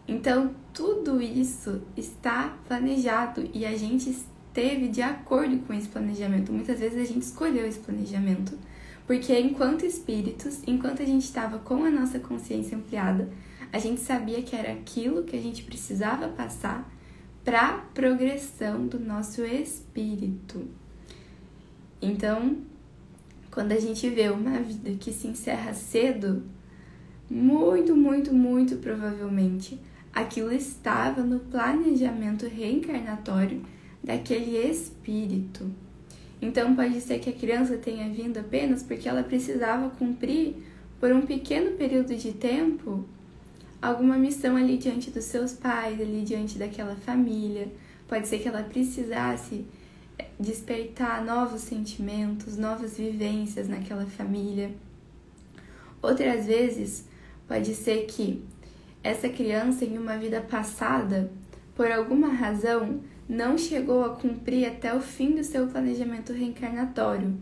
Então, 0.07 0.55
tudo 0.73 1.21
isso 1.21 1.83
está 1.97 2.59
planejado 2.69 3.49
e 3.55 3.65
a 3.65 3.77
gente 3.77 4.11
esteve 4.11 4.89
de 4.89 5.01
acordo 5.01 5.59
com 5.67 5.73
esse 5.73 5.89
planejamento. 5.89 6.53
Muitas 6.53 6.79
vezes 6.79 7.01
a 7.01 7.05
gente 7.05 7.23
escolheu 7.23 7.67
esse 7.67 7.79
planejamento, 7.79 8.59
porque 9.07 9.39
enquanto 9.39 9.87
espíritos, 9.87 10.61
enquanto 10.67 11.03
a 11.03 11.07
gente 11.07 11.25
estava 11.25 11.59
com 11.59 11.85
a 11.85 11.91
nossa 11.91 12.19
consciência 12.19 12.77
ampliada, 12.77 13.31
a 13.73 13.79
gente 13.79 14.01
sabia 14.01 14.43
que 14.43 14.55
era 14.55 14.73
aquilo 14.73 15.25
que 15.25 15.37
a 15.37 15.41
gente 15.41 15.65
precisava 15.65 16.29
passar 16.29 16.89
para 17.43 17.79
progressão 17.95 18.87
do 18.87 18.99
nosso 18.99 19.43
espírito. 19.43 20.67
Então, 22.01 22.59
quando 23.51 23.73
a 23.73 23.81
gente 23.81 24.09
vê 24.11 24.29
uma 24.29 24.61
vida 24.61 24.93
que 24.93 25.13
se 25.13 25.27
encerra 25.27 25.73
cedo, 25.75 26.43
muito, 27.29 27.97
muito, 27.97 28.35
muito 28.35 28.77
provavelmente 28.77 29.81
aquilo 30.15 30.53
estava 30.53 31.23
no 31.23 31.41
planejamento 31.41 32.47
reencarnatório 32.47 33.63
daquele 34.03 34.57
espírito. 34.59 35.71
Então 36.41 36.77
pode 36.77 37.01
ser 37.01 37.19
que 37.19 37.31
a 37.31 37.33
criança 37.33 37.77
tenha 37.77 38.09
vindo 38.09 38.39
apenas 38.39 38.83
porque 38.83 39.09
ela 39.09 39.23
precisava 39.23 39.91
cumprir 39.91 40.57
por 41.01 41.11
um 41.11 41.23
pequeno 41.23 41.73
período 41.77 42.15
de 42.15 42.33
tempo 42.33 43.05
alguma 43.81 44.17
missão 44.17 44.57
ali 44.57 44.79
diante 44.79 45.11
dos 45.11 45.25
seus 45.25 45.53
pais, 45.53 46.01
ali 46.01 46.23
diante 46.23 46.59
daquela 46.59 46.97
família. 46.97 47.69
Pode 48.07 48.29
ser 48.29 48.39
que 48.39 48.49
ela 48.49 48.63
precisasse 48.63 49.67
despertar 50.39 51.25
novos 51.25 51.63
sentimentos, 51.63 52.57
novas 52.57 52.97
vivências 52.97 53.69
naquela 53.69 54.07
família. 54.07 54.71
Outras 56.01 56.47
vezes, 56.47 57.07
pode 57.49 57.75
ser 57.75 58.07
que 58.07 58.43
essa 59.05 59.29
criança, 59.29 59.85
em 59.85 59.99
uma 59.99 60.17
vida 60.17 60.41
passada, 60.41 61.31
por 61.77 61.93
alguma 61.93 62.29
razão, 62.29 63.01
não 63.29 63.59
chegou 63.59 64.03
a 64.03 64.17
cumprir 64.17 64.67
até 64.67 64.95
o 64.95 65.01
fim 65.01 65.33
do 65.33 65.45
seu 65.45 65.67
planejamento 65.67 66.33
reencarnatório. 66.33 67.37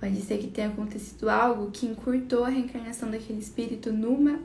Pode 0.00 0.20
ser 0.22 0.38
que 0.38 0.48
tenha 0.48 0.66
acontecido 0.66 1.30
algo 1.30 1.70
que 1.70 1.86
encurtou 1.86 2.44
a 2.44 2.48
reencarnação 2.48 3.08
daquele 3.08 3.38
espírito 3.38 3.92
numa 3.92 4.40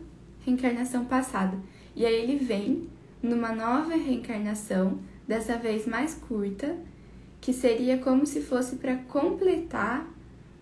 reencarnação 0.45 1.05
passada. 1.05 1.57
E 1.95 2.05
aí 2.05 2.13
ele 2.13 2.37
vem 2.37 2.87
numa 3.21 3.51
nova 3.51 3.95
reencarnação, 3.95 4.99
dessa 5.27 5.57
vez 5.57 5.87
mais 5.87 6.13
curta, 6.13 6.77
que 7.41 7.51
seria 7.51 7.97
como 7.97 8.27
se 8.27 8.41
fosse 8.41 8.75
para 8.75 8.95
completar 8.95 10.07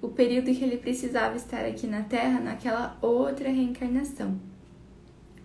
o 0.02 0.08
período 0.08 0.54
que 0.54 0.64
ele 0.64 0.78
precisava 0.78 1.36
estar 1.36 1.66
aqui 1.66 1.86
na 1.86 2.04
Terra 2.04 2.40
naquela 2.40 2.98
outra 3.02 3.50
reencarnação. 3.50 4.55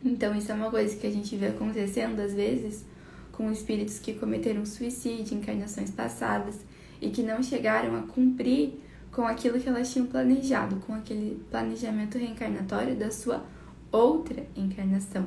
Então, 0.04 0.34
isso 0.34 0.50
é 0.50 0.54
uma 0.54 0.70
coisa 0.70 0.96
que 0.96 1.06
a 1.06 1.10
gente 1.10 1.36
vê 1.36 1.48
acontecendo 1.48 2.20
às 2.20 2.32
vezes 2.32 2.84
com 3.32 3.50
espíritos 3.50 3.98
que 3.98 4.14
cometeram 4.14 4.64
suicídio 4.66 5.36
encarnações 5.36 5.90
passadas 5.90 6.60
e 7.00 7.10
que 7.10 7.22
não 7.22 7.42
chegaram 7.42 7.96
a 7.96 8.02
cumprir 8.02 8.74
com 9.12 9.26
aquilo 9.26 9.58
que 9.58 9.68
elas 9.68 9.92
tinham 9.92 10.06
planejado, 10.06 10.76
com 10.76 10.94
aquele 10.94 11.42
planejamento 11.50 12.18
reencarnatório 12.18 12.94
da 12.94 13.10
sua 13.10 13.44
outra 13.90 14.46
encarnação. 14.56 15.26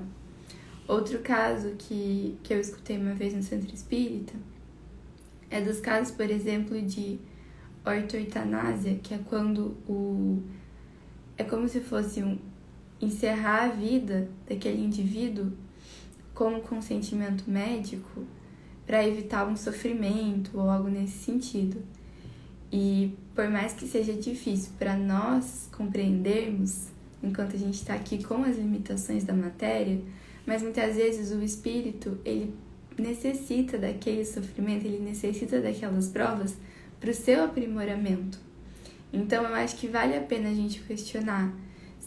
Outro 0.87 1.19
caso 1.19 1.75
que, 1.77 2.37
que 2.43 2.53
eu 2.53 2.59
escutei 2.59 2.97
uma 2.97 3.13
vez 3.13 3.33
no 3.33 3.41
centro 3.41 3.73
espírita 3.73 4.33
é 5.49 5.61
dos 5.61 5.79
casos, 5.79 6.11
por 6.11 6.29
exemplo, 6.29 6.81
de 6.81 7.19
ortoitanásia, 7.85 8.99
que 9.01 9.13
é 9.13 9.19
quando 9.29 9.77
o. 9.87 10.41
É 11.37 11.43
como 11.43 11.67
se 11.67 11.79
fosse 11.79 12.21
um, 12.21 12.37
encerrar 13.03 13.65
a 13.65 13.69
vida 13.69 14.29
daquele 14.47 14.83
indivíduo 14.83 15.51
com 16.33 16.59
consentimento 16.61 17.49
médico 17.49 18.25
para 18.85 19.07
evitar 19.07 19.47
um 19.47 19.55
sofrimento 19.55 20.51
ou 20.59 20.69
algo 20.69 20.89
nesse 20.89 21.17
sentido. 21.19 21.81
E 22.71 23.13
por 23.35 23.49
mais 23.49 23.73
que 23.73 23.87
seja 23.87 24.13
difícil 24.13 24.71
para 24.79 24.95
nós 24.95 25.69
compreendermos, 25.75 26.87
enquanto 27.21 27.55
a 27.55 27.59
gente 27.59 27.75
está 27.75 27.93
aqui 27.93 28.23
com 28.23 28.43
as 28.43 28.57
limitações 28.57 29.23
da 29.23 29.33
matéria, 29.33 30.01
mas 30.45 30.61
muitas 30.61 30.95
vezes 30.95 31.31
o 31.31 31.41
espírito 31.43 32.17
ele 32.25 32.53
necessita 32.97 33.77
daquele 33.77 34.25
sofrimento, 34.25 34.85
ele 34.85 34.99
necessita 34.99 35.61
daquelas 35.61 36.07
provas 36.09 36.55
para 36.99 37.11
o 37.11 37.13
seu 37.13 37.43
aprimoramento. 37.43 38.39
Então 39.11 39.43
eu 39.43 39.53
acho 39.55 39.75
que 39.75 39.87
vale 39.87 40.15
a 40.15 40.21
pena 40.21 40.49
a 40.49 40.53
gente 40.53 40.81
questionar 40.81 41.53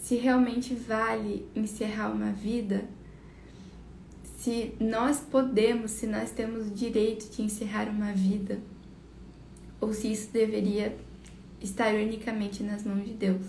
se 0.07 0.15
realmente 0.15 0.73
vale 0.73 1.45
encerrar 1.53 2.09
uma 2.09 2.31
vida, 2.31 2.85
se 4.37 4.73
nós 4.79 5.19
podemos, 5.19 5.91
se 5.91 6.07
nós 6.07 6.31
temos 6.31 6.67
o 6.67 6.69
direito 6.69 7.29
de 7.29 7.41
encerrar 7.41 7.89
uma 7.89 8.13
vida, 8.13 8.57
ou 9.81 9.93
se 9.93 10.09
isso 10.09 10.31
deveria 10.31 10.95
estar 11.59 11.93
unicamente 11.93 12.63
nas 12.63 12.85
mãos 12.85 13.03
de 13.03 13.15
Deus. 13.15 13.47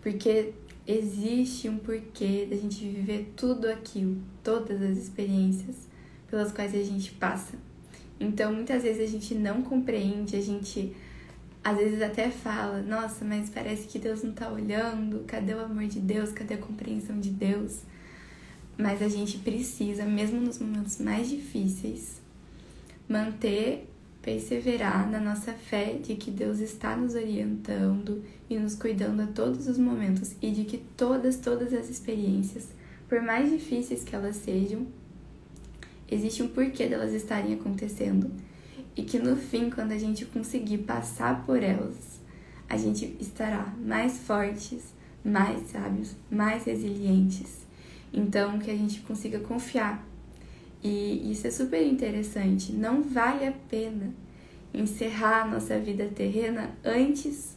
Porque 0.00 0.54
existe 0.86 1.68
um 1.68 1.76
porquê 1.76 2.46
da 2.48 2.56
gente 2.56 2.82
viver 2.82 3.34
tudo 3.36 3.68
aquilo, 3.68 4.16
todas 4.42 4.80
as 4.80 4.96
experiências 4.96 5.76
pelas 6.30 6.50
quais 6.52 6.74
a 6.74 6.82
gente 6.82 7.12
passa. 7.12 7.58
Então, 8.18 8.50
muitas 8.50 8.82
vezes 8.82 9.06
a 9.06 9.12
gente 9.12 9.34
não 9.34 9.60
compreende, 9.60 10.36
a 10.36 10.40
gente 10.40 10.96
às 11.62 11.76
vezes 11.76 12.02
até 12.02 12.30
fala: 12.30 12.82
"Nossa, 12.82 13.24
mas 13.24 13.50
parece 13.50 13.86
que 13.86 13.98
Deus 13.98 14.22
não 14.22 14.32
tá 14.32 14.50
olhando. 14.50 15.24
Cadê 15.26 15.54
o 15.54 15.60
amor 15.60 15.86
de 15.86 16.00
Deus? 16.00 16.32
Cadê 16.32 16.54
a 16.54 16.58
compreensão 16.58 17.18
de 17.20 17.30
Deus?" 17.30 17.80
Mas 18.78 19.02
a 19.02 19.08
gente 19.08 19.38
precisa, 19.38 20.04
mesmo 20.04 20.40
nos 20.40 20.58
momentos 20.58 20.98
mais 20.98 21.28
difíceis, 21.28 22.20
manter 23.08 23.90
perseverar 24.22 25.10
na 25.10 25.18
nossa 25.18 25.52
fé 25.52 25.94
de 25.94 26.14
que 26.14 26.30
Deus 26.30 26.58
está 26.58 26.94
nos 26.96 27.14
orientando 27.14 28.22
e 28.48 28.58
nos 28.58 28.74
cuidando 28.74 29.22
a 29.22 29.26
todos 29.26 29.66
os 29.66 29.78
momentos 29.78 30.34
e 30.42 30.50
de 30.50 30.64
que 30.64 30.78
todas, 30.96 31.36
todas 31.36 31.72
as 31.72 31.88
experiências, 31.88 32.68
por 33.08 33.22
mais 33.22 33.50
difíceis 33.50 34.04
que 34.04 34.14
elas 34.14 34.36
sejam, 34.36 34.86
existe 36.10 36.42
um 36.42 36.48
porquê 36.48 36.86
delas 36.86 37.12
estarem 37.12 37.54
acontecendo 37.54 38.30
e 38.96 39.02
que 39.02 39.18
no 39.18 39.36
fim, 39.36 39.70
quando 39.70 39.92
a 39.92 39.98
gente 39.98 40.24
conseguir 40.26 40.78
passar 40.78 41.44
por 41.44 41.62
elas, 41.62 42.20
a 42.68 42.76
gente 42.76 43.16
estará 43.20 43.72
mais 43.84 44.18
fortes, 44.18 44.94
mais 45.24 45.70
sábios, 45.70 46.14
mais 46.30 46.64
resilientes. 46.64 47.66
Então, 48.12 48.58
que 48.58 48.70
a 48.70 48.76
gente 48.76 49.00
consiga 49.00 49.38
confiar 49.40 50.04
e 50.82 51.30
isso 51.30 51.46
é 51.46 51.50
super 51.50 51.86
interessante. 51.86 52.72
Não 52.72 53.02
vale 53.02 53.46
a 53.46 53.52
pena 53.68 54.12
encerrar 54.72 55.42
a 55.42 55.46
nossa 55.46 55.78
vida 55.78 56.06
terrena 56.06 56.70
antes 56.84 57.56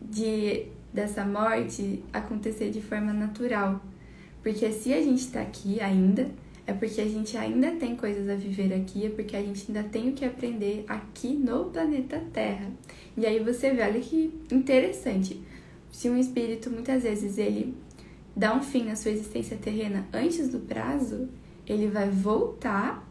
de 0.00 0.66
dessa 0.92 1.24
morte 1.24 2.02
acontecer 2.12 2.70
de 2.70 2.80
forma 2.80 3.12
natural. 3.12 3.80
Porque 4.42 4.70
se 4.72 4.92
a 4.92 5.02
gente 5.02 5.20
está 5.20 5.42
aqui 5.42 5.80
ainda, 5.80 6.28
é 6.68 6.74
porque 6.74 7.00
a 7.00 7.08
gente 7.08 7.34
ainda 7.34 7.70
tem 7.76 7.96
coisas 7.96 8.28
a 8.28 8.34
viver 8.34 8.74
aqui, 8.74 9.06
é 9.06 9.08
porque 9.08 9.34
a 9.34 9.40
gente 9.40 9.64
ainda 9.68 9.88
tem 9.88 10.10
o 10.10 10.12
que 10.12 10.22
aprender 10.22 10.84
aqui 10.86 11.28
no 11.28 11.64
planeta 11.64 12.22
Terra. 12.30 12.70
E 13.16 13.24
aí 13.24 13.42
você 13.42 13.72
vê, 13.72 13.80
olha 13.80 13.98
que 13.98 14.38
interessante. 14.52 15.42
Se 15.90 16.10
um 16.10 16.16
espírito 16.18 16.70
muitas 16.70 17.04
vezes 17.04 17.38
ele 17.38 17.74
dá 18.36 18.54
um 18.54 18.62
fim 18.62 18.84
na 18.84 18.96
sua 18.96 19.12
existência 19.12 19.56
terrena 19.56 20.06
antes 20.12 20.50
do 20.50 20.58
prazo, 20.58 21.30
ele 21.66 21.86
vai 21.86 22.10
voltar 22.10 23.02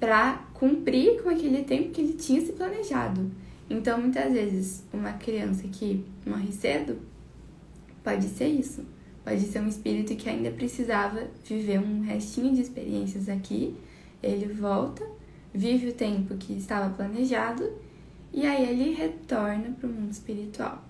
para 0.00 0.36
cumprir 0.54 1.22
com 1.22 1.28
aquele 1.28 1.64
tempo 1.64 1.90
que 1.90 2.00
ele 2.00 2.14
tinha 2.14 2.40
se 2.40 2.52
planejado. 2.52 3.30
Então, 3.68 4.00
muitas 4.00 4.32
vezes, 4.32 4.82
uma 4.90 5.12
criança 5.12 5.68
que 5.68 6.06
morre 6.26 6.50
cedo 6.50 6.96
pode 8.02 8.28
ser 8.28 8.48
isso. 8.48 8.82
Pode 9.24 9.42
ser 9.42 9.60
um 9.60 9.68
espírito 9.68 10.16
que 10.16 10.28
ainda 10.28 10.50
precisava 10.50 11.28
viver 11.44 11.78
um 11.78 12.00
restinho 12.00 12.54
de 12.54 12.62
experiências 12.62 13.28
aqui. 13.28 13.76
Ele 14.22 14.52
volta, 14.52 15.04
vive 15.54 15.88
o 15.88 15.92
tempo 15.92 16.36
que 16.36 16.52
estava 16.54 16.92
planejado 16.94 17.72
e 18.32 18.46
aí 18.46 18.68
ele 18.68 18.94
retorna 18.94 19.76
para 19.78 19.88
o 19.88 19.92
mundo 19.92 20.10
espiritual. 20.10 20.82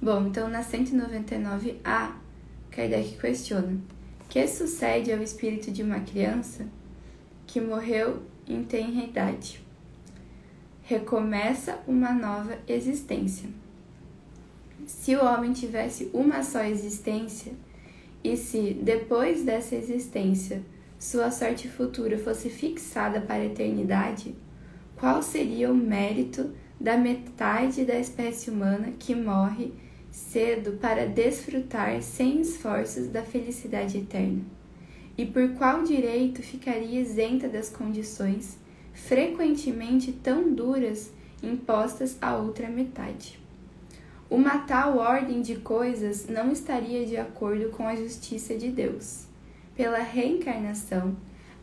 Bom, 0.00 0.26
então 0.26 0.48
na 0.48 0.64
199A, 0.64 2.12
Kardec 2.70 3.18
questiona: 3.18 3.78
que 4.28 4.48
sucede 4.48 5.12
ao 5.12 5.22
espírito 5.22 5.70
de 5.70 5.82
uma 5.82 6.00
criança 6.00 6.66
que 7.46 7.60
morreu 7.60 8.22
em 8.48 8.64
tenra 8.64 9.04
idade. 9.04 9.62
Recomeça 10.82 11.78
uma 11.86 12.12
nova 12.12 12.58
existência. 12.66 13.48
Se 14.86 15.14
o 15.16 15.24
homem 15.24 15.52
tivesse 15.52 16.10
uma 16.12 16.42
só 16.42 16.62
existência, 16.64 17.52
e 18.22 18.36
se, 18.36 18.74
depois 18.82 19.42
dessa 19.42 19.74
existência, 19.74 20.62
sua 20.98 21.30
sorte 21.30 21.68
futura 21.68 22.16
fosse 22.16 22.48
fixada 22.48 23.20
para 23.20 23.42
a 23.42 23.46
eternidade, 23.46 24.34
qual 24.96 25.22
seria 25.22 25.70
o 25.70 25.74
mérito 25.74 26.52
da 26.80 26.96
metade 26.96 27.84
da 27.84 27.98
espécie 27.98 28.50
humana 28.50 28.92
que 28.98 29.14
morre 29.14 29.72
cedo 30.12 30.78
para 30.78 31.06
desfrutar 31.06 32.00
sem 32.02 32.40
esforços 32.40 33.08
da 33.08 33.22
felicidade 33.22 33.98
eterna? 33.98 34.42
E 35.18 35.26
por 35.26 35.54
qual 35.54 35.82
direito 35.82 36.40
ficaria 36.42 37.00
isenta 37.00 37.48
das 37.48 37.68
condições, 37.68 38.56
frequentemente 38.92 40.12
tão 40.12 40.52
duras, 40.54 41.12
impostas 41.42 42.16
à 42.20 42.36
outra 42.36 42.68
metade? 42.68 43.41
Uma 44.32 44.60
tal 44.60 44.96
ordem 44.96 45.42
de 45.42 45.56
coisas 45.56 46.26
não 46.26 46.50
estaria 46.50 47.04
de 47.04 47.18
acordo 47.18 47.68
com 47.68 47.86
a 47.86 47.94
justiça 47.94 48.56
de 48.56 48.70
Deus. 48.70 49.26
Pela 49.76 49.98
reencarnação, 49.98 51.14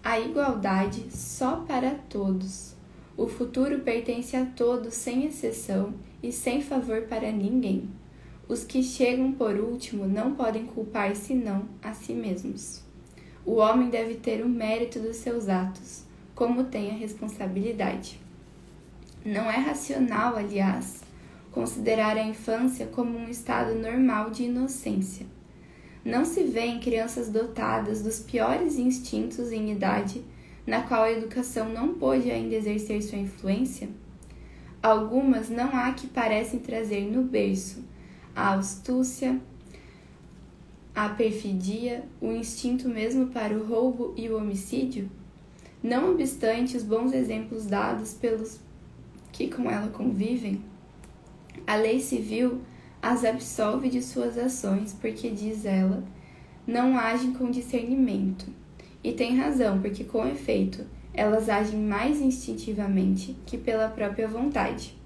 a 0.04 0.20
igualdade 0.20 1.08
só 1.10 1.62
para 1.68 1.96
todos. 2.08 2.76
O 3.18 3.28
futuro 3.28 3.80
pertence 3.80 4.36
a 4.36 4.46
todos 4.46 4.94
sem 4.94 5.26
exceção 5.26 5.96
e 6.22 6.32
sem 6.32 6.62
favor 6.62 7.08
para 7.08 7.32
ninguém. 7.32 7.90
Os 8.48 8.64
que 8.64 8.84
chegam 8.84 9.32
por 9.32 9.56
último 9.56 10.06
não 10.06 10.36
podem 10.36 10.68
culpar 10.68 11.16
senão 11.16 11.68
a 11.82 11.96
si 11.96 12.14
mesmos. 12.14 12.84
O 13.44 13.56
homem 13.56 13.90
deve 13.90 14.14
ter 14.14 14.46
o 14.46 14.48
mérito 14.48 15.00
dos 15.00 15.16
seus 15.16 15.50
atos, 15.50 16.04
como 16.36 16.66
tem 16.66 16.92
a 16.92 16.94
responsabilidade. 16.94 18.20
Não 19.26 19.50
é 19.50 19.58
racional, 19.58 20.36
aliás, 20.36 21.09
considerar 21.52 22.18
a 22.18 22.24
infância 22.24 22.86
como 22.88 23.18
um 23.18 23.30
estado 23.30 23.76
normal 23.76 24.30
de 24.30 24.44
inocência. 24.44 25.26
Não 26.04 26.24
se 26.24 26.44
vê 26.44 26.62
em 26.62 26.80
crianças 26.80 27.30
dotadas 27.30 28.02
dos 28.02 28.20
piores 28.20 28.78
instintos 28.78 29.52
em 29.52 29.72
idade 29.72 30.24
na 30.66 30.84
qual 30.84 31.04
a 31.04 31.12
educação 31.12 31.70
não 31.70 31.96
pôde 31.96 32.30
ainda 32.30 32.56
exercer 32.56 33.02
sua 33.02 33.18
influência? 33.18 33.90
Algumas 34.82 35.50
não 35.50 35.76
há 35.76 35.92
que 35.94 36.08
parecem 36.08 36.60
trazer 36.60 37.12
no 37.12 37.24
berço 37.24 37.84
a 38.36 38.54
astúcia, 38.54 39.42
a 40.96 41.10
perfidia, 41.10 42.06
o 42.22 42.32
instinto 42.32 42.88
mesmo 42.88 43.28
para 43.28 43.54
o 43.54 43.66
roubo 43.66 44.14
e 44.16 44.30
o 44.30 44.38
homicídio? 44.38 45.10
Não 45.82 46.12
obstante 46.12 46.78
os 46.78 46.84
bons 46.84 47.14
exemplos 47.14 47.66
dados 47.66 48.14
pelos 48.14 48.60
que 49.32 49.48
com 49.48 49.70
ela 49.70 49.88
convivem, 49.88 50.64
a 51.70 51.76
lei 51.76 52.02
civil 52.02 52.62
as 53.00 53.24
absolve 53.24 53.90
de 53.90 54.02
suas 54.02 54.40
ações, 54.40 54.92
porque, 55.00 55.30
diz 55.30 55.66
ela, 55.66 56.04
não 56.66 56.98
agem 56.98 57.32
com 57.32 57.52
discernimento. 57.52 58.48
E 59.04 59.12
tem 59.12 59.38
razão, 59.38 59.80
porque, 59.80 60.04
com 60.04 60.26
efeito, 60.26 60.84
elas 61.14 61.48
agem 61.48 61.80
mais 61.80 62.20
instintivamente 62.20 63.38
que 63.46 63.56
pela 63.56 63.88
própria 63.88 64.28
vontade. 64.28 64.98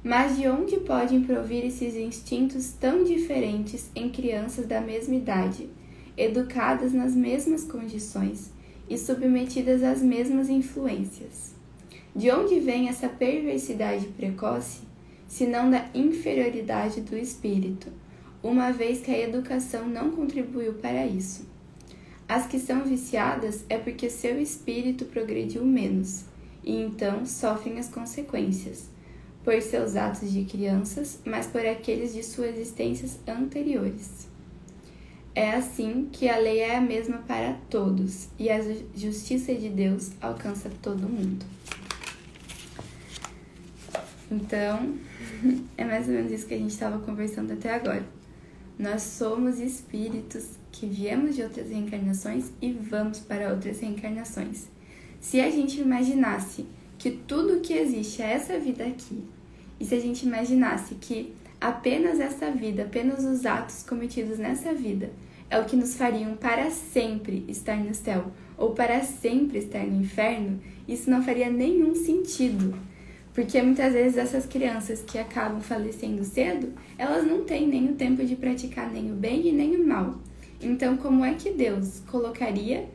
Mas 0.00 0.36
de 0.36 0.46
onde 0.46 0.76
podem 0.76 1.24
provir 1.24 1.64
esses 1.64 1.96
instintos 1.96 2.70
tão 2.70 3.02
diferentes 3.02 3.90
em 3.92 4.10
crianças 4.10 4.68
da 4.68 4.80
mesma 4.80 5.16
idade, 5.16 5.68
educadas 6.16 6.92
nas 6.92 7.16
mesmas 7.16 7.64
condições 7.64 8.52
e 8.88 8.96
submetidas 8.96 9.82
às 9.82 10.00
mesmas 10.00 10.48
influências? 10.48 11.52
De 12.14 12.30
onde 12.30 12.60
vem 12.60 12.88
essa 12.88 13.08
perversidade 13.08 14.06
precoce, 14.06 14.88
senão 15.30 15.70
da 15.70 15.88
inferioridade 15.94 17.00
do 17.02 17.16
espírito, 17.16 17.86
uma 18.42 18.72
vez 18.72 19.00
que 19.00 19.12
a 19.12 19.18
educação 19.18 19.86
não 19.86 20.10
contribuiu 20.10 20.74
para 20.74 21.06
isso? 21.06 21.48
As 22.28 22.46
que 22.46 22.58
são 22.58 22.82
viciadas 22.82 23.64
é 23.68 23.78
porque 23.78 24.10
seu 24.10 24.40
espírito 24.40 25.04
progrediu 25.04 25.64
menos, 25.64 26.24
e 26.64 26.74
então 26.82 27.24
sofrem 27.24 27.78
as 27.78 27.88
consequências 27.88 28.88
por 29.44 29.62
seus 29.62 29.94
atos 29.94 30.32
de 30.32 30.44
crianças, 30.44 31.20
mas 31.24 31.46
por 31.46 31.64
aqueles 31.64 32.12
de 32.12 32.24
suas 32.24 32.56
existências 32.56 33.18
anteriores. 33.26 34.28
É 35.32 35.52
assim 35.52 36.08
que 36.10 36.28
a 36.28 36.38
lei 36.38 36.58
é 36.58 36.76
a 36.76 36.80
mesma 36.80 37.18
para 37.18 37.54
todos 37.70 38.28
e 38.36 38.50
a 38.50 38.60
justiça 38.96 39.54
de 39.54 39.68
Deus 39.68 40.10
alcança 40.20 40.68
todo 40.82 41.08
mundo. 41.08 41.46
Então, 44.28 44.98
é 45.76 45.84
mais 45.84 46.08
ou 46.08 46.14
menos 46.14 46.32
isso 46.32 46.46
que 46.46 46.54
a 46.54 46.58
gente 46.58 46.70
estava 46.70 46.98
conversando 46.98 47.52
até 47.52 47.74
agora. 47.74 48.04
Nós 48.78 49.02
somos 49.02 49.58
espíritos 49.58 50.58
que 50.72 50.86
viemos 50.86 51.36
de 51.36 51.42
outras 51.42 51.68
reencarnações 51.68 52.50
e 52.62 52.72
vamos 52.72 53.20
para 53.20 53.50
outras 53.50 53.80
reencarnações. 53.80 54.68
Se 55.20 55.40
a 55.40 55.50
gente 55.50 55.80
imaginasse 55.80 56.66
que 56.98 57.10
tudo 57.10 57.60
que 57.60 57.74
existe 57.74 58.22
é 58.22 58.32
essa 58.32 58.58
vida 58.58 58.84
aqui, 58.84 59.22
e 59.78 59.84
se 59.84 59.94
a 59.94 60.00
gente 60.00 60.26
imaginasse 60.26 60.94
que 60.94 61.34
apenas 61.60 62.20
essa 62.20 62.50
vida, 62.50 62.84
apenas 62.84 63.24
os 63.24 63.44
atos 63.44 63.82
cometidos 63.82 64.38
nessa 64.38 64.72
vida, 64.72 65.10
é 65.50 65.58
o 65.58 65.64
que 65.64 65.76
nos 65.76 65.94
fariam 65.96 66.36
para 66.36 66.70
sempre 66.70 67.44
estar 67.48 67.76
no 67.76 67.94
céu 67.94 68.30
ou 68.56 68.70
para 68.70 69.02
sempre 69.02 69.58
estar 69.58 69.84
no 69.84 70.00
inferno, 70.00 70.60
isso 70.86 71.10
não 71.10 71.22
faria 71.22 71.50
nenhum 71.50 71.94
sentido. 71.94 72.74
Porque 73.32 73.62
muitas 73.62 73.92
vezes 73.92 74.18
essas 74.18 74.44
crianças 74.44 75.02
que 75.02 75.18
acabam 75.18 75.60
falecendo 75.60 76.24
cedo, 76.24 76.72
elas 76.98 77.24
não 77.24 77.44
têm 77.44 77.66
nem 77.68 77.90
o 77.90 77.94
tempo 77.94 78.24
de 78.24 78.34
praticar 78.34 78.90
nem 78.90 79.12
o 79.12 79.14
bem 79.14 79.46
e 79.46 79.52
nem 79.52 79.76
o 79.76 79.86
mal. 79.86 80.18
Então, 80.60 80.96
como 80.96 81.24
é 81.24 81.34
que 81.34 81.50
Deus 81.50 82.02
colocaria 82.10 82.88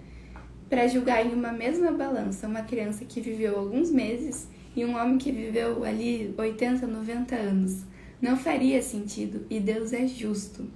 para 0.69 0.87
julgar 0.87 1.25
em 1.25 1.33
uma 1.33 1.51
mesma 1.51 1.91
balança 1.91 2.47
uma 2.47 2.61
criança 2.63 3.05
que 3.05 3.21
viveu 3.21 3.57
alguns 3.57 3.89
meses 3.89 4.47
e 4.75 4.83
um 4.83 4.95
homem 4.95 5.17
que 5.17 5.31
viveu 5.31 5.83
ali 5.83 6.33
80, 6.37 6.85
90 6.85 7.35
anos? 7.35 7.83
Não 8.21 8.37
faria 8.37 8.81
sentido 8.81 9.45
e 9.49 9.59
Deus 9.59 9.93
é 9.93 10.05
justo. 10.05 10.69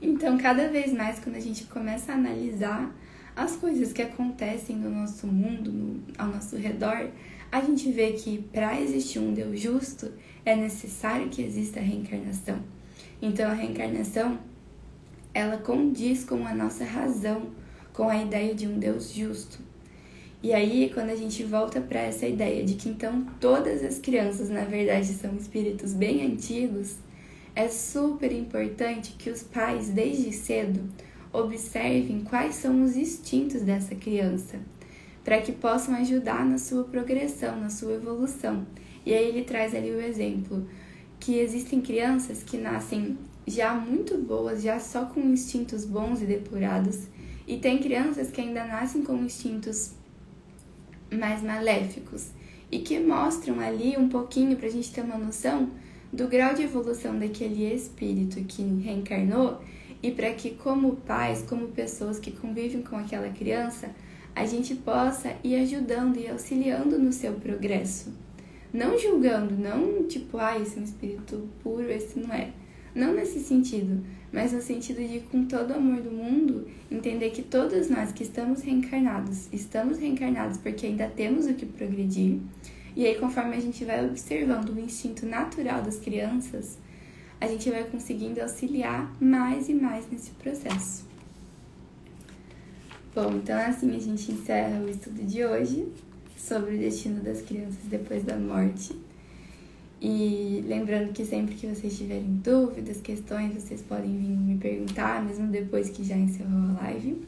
Então, 0.00 0.36
cada 0.36 0.68
vez 0.68 0.92
mais, 0.92 1.18
quando 1.18 1.36
a 1.36 1.40
gente 1.40 1.64
começa 1.64 2.12
a 2.12 2.14
analisar 2.14 2.94
as 3.34 3.56
coisas 3.56 3.92
que 3.92 4.02
acontecem 4.02 4.76
no 4.76 4.90
nosso 4.90 5.26
mundo, 5.26 5.72
no, 5.72 6.00
ao 6.16 6.28
nosso 6.28 6.56
redor, 6.56 7.10
a 7.50 7.60
gente 7.60 7.90
vê 7.90 8.12
que 8.12 8.38
para 8.52 8.80
existir 8.80 9.18
um 9.18 9.32
Deus 9.32 9.60
justo 9.60 10.12
é 10.44 10.54
necessário 10.54 11.28
que 11.28 11.42
exista 11.42 11.80
a 11.80 11.82
reencarnação. 11.82 12.58
Então 13.20 13.50
a 13.50 13.54
reencarnação 13.54 14.38
ela 15.32 15.58
condiz 15.58 16.24
com 16.24 16.46
a 16.46 16.54
nossa 16.54 16.84
razão, 16.84 17.50
com 17.92 18.08
a 18.08 18.22
ideia 18.22 18.54
de 18.54 18.66
um 18.66 18.78
Deus 18.78 19.12
justo. 19.12 19.58
E 20.42 20.52
aí, 20.52 20.90
quando 20.92 21.10
a 21.10 21.16
gente 21.16 21.42
volta 21.42 21.80
para 21.80 22.00
essa 22.00 22.26
ideia 22.26 22.64
de 22.64 22.74
que 22.74 22.88
então 22.88 23.26
todas 23.40 23.82
as 23.82 23.98
crianças, 23.98 24.48
na 24.48 24.64
verdade, 24.64 25.08
são 25.08 25.34
espíritos 25.36 25.92
bem 25.92 26.24
antigos, 26.24 26.96
é 27.54 27.68
super 27.68 28.30
importante 28.32 29.14
que 29.18 29.30
os 29.30 29.42
pais, 29.42 29.88
desde 29.88 30.30
cedo, 30.32 30.88
observem 31.32 32.20
quais 32.22 32.54
são 32.54 32.82
os 32.82 32.96
instintos 32.96 33.62
dessa 33.62 33.94
criança 33.94 34.58
para 35.26 35.40
que 35.40 35.50
possam 35.50 35.96
ajudar 35.96 36.46
na 36.46 36.56
sua 36.56 36.84
progressão, 36.84 37.60
na 37.60 37.68
sua 37.68 37.94
evolução. 37.94 38.64
E 39.04 39.12
aí 39.12 39.26
ele 39.26 39.42
traz 39.42 39.74
ali 39.74 39.90
o 39.90 40.00
exemplo 40.00 40.68
que 41.18 41.40
existem 41.40 41.80
crianças 41.80 42.44
que 42.44 42.56
nascem 42.56 43.18
já 43.44 43.74
muito 43.74 44.16
boas, 44.18 44.62
já 44.62 44.78
só 44.78 45.06
com 45.06 45.18
instintos 45.18 45.84
bons 45.84 46.22
e 46.22 46.26
depurados, 46.26 47.08
e 47.44 47.56
tem 47.56 47.78
crianças 47.78 48.30
que 48.30 48.40
ainda 48.40 48.64
nascem 48.66 49.02
com 49.02 49.16
instintos 49.16 49.94
mais 51.10 51.42
maléficos 51.42 52.28
e 52.70 52.78
que 52.78 53.00
mostram 53.00 53.58
ali 53.58 53.96
um 53.96 54.08
pouquinho 54.08 54.56
para 54.56 54.68
a 54.68 54.70
gente 54.70 54.92
ter 54.92 55.00
uma 55.00 55.18
noção 55.18 55.70
do 56.12 56.28
grau 56.28 56.54
de 56.54 56.62
evolução 56.62 57.18
daquele 57.18 57.74
espírito 57.74 58.44
que 58.44 58.62
reencarnou 58.62 59.60
e 60.00 60.12
para 60.12 60.32
que, 60.34 60.50
como 60.50 60.94
pais, 60.98 61.42
como 61.42 61.66
pessoas 61.66 62.20
que 62.20 62.30
convivem 62.30 62.80
com 62.80 62.96
aquela 62.96 63.28
criança, 63.30 63.90
a 64.36 64.44
gente 64.44 64.74
possa 64.74 65.34
ir 65.42 65.56
ajudando 65.56 66.18
e 66.18 66.28
auxiliando 66.28 66.98
no 66.98 67.10
seu 67.10 67.32
progresso. 67.32 68.12
Não 68.70 68.98
julgando, 68.98 69.56
não 69.56 70.04
tipo, 70.04 70.36
ah, 70.36 70.58
esse 70.60 70.76
é 70.76 70.80
um 70.82 70.84
espírito 70.84 71.48
puro, 71.62 71.90
esse 71.90 72.20
não 72.20 72.34
é. 72.34 72.50
Não 72.94 73.14
nesse 73.14 73.40
sentido, 73.40 74.04
mas 74.30 74.52
no 74.52 74.60
sentido 74.60 74.98
de, 74.98 75.20
com 75.20 75.46
todo 75.46 75.70
o 75.70 75.76
amor 75.76 76.02
do 76.02 76.10
mundo, 76.10 76.68
entender 76.90 77.30
que 77.30 77.40
todos 77.40 77.88
nós 77.88 78.12
que 78.12 78.22
estamos 78.22 78.60
reencarnados, 78.60 79.48
estamos 79.54 79.98
reencarnados 79.98 80.58
porque 80.58 80.84
ainda 80.84 81.08
temos 81.08 81.46
o 81.46 81.54
que 81.54 81.64
progredir. 81.64 82.38
E 82.94 83.06
aí, 83.06 83.14
conforme 83.14 83.56
a 83.56 83.60
gente 83.60 83.86
vai 83.86 84.04
observando 84.04 84.68
o 84.68 84.78
instinto 84.78 85.24
natural 85.24 85.80
das 85.80 85.98
crianças, 85.98 86.76
a 87.40 87.46
gente 87.46 87.70
vai 87.70 87.84
conseguindo 87.84 88.42
auxiliar 88.42 89.10
mais 89.18 89.70
e 89.70 89.74
mais 89.74 90.10
nesse 90.10 90.32
processo. 90.32 91.05
Bom, 93.16 93.32
então 93.36 93.58
assim 93.58 93.96
a 93.96 93.98
gente 93.98 94.30
encerra 94.30 94.78
o 94.78 94.90
estudo 94.90 95.24
de 95.24 95.42
hoje 95.42 95.90
sobre 96.36 96.74
o 96.74 96.78
destino 96.78 97.22
das 97.22 97.40
crianças 97.40 97.80
depois 97.84 98.22
da 98.22 98.36
morte. 98.36 98.94
E 100.02 100.62
lembrando 100.68 101.14
que 101.14 101.24
sempre 101.24 101.54
que 101.54 101.66
vocês 101.66 101.96
tiverem 101.96 102.42
dúvidas, 102.44 103.00
questões, 103.00 103.54
vocês 103.54 103.80
podem 103.80 104.18
vir 104.18 104.36
me 104.36 104.58
perguntar, 104.58 105.24
mesmo 105.24 105.46
depois 105.46 105.88
que 105.88 106.04
já 106.04 106.14
encerrou 106.14 106.76
a 106.78 106.82
live. 106.82 107.22